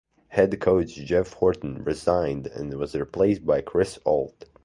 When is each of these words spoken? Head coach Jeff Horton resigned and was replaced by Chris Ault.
Head 0.29 0.59
coach 0.59 0.95
Jeff 0.95 1.33
Horton 1.33 1.83
resigned 1.83 2.47
and 2.47 2.73
was 2.73 2.95
replaced 2.95 3.45
by 3.45 3.61
Chris 3.61 3.99
Ault. 4.03 4.45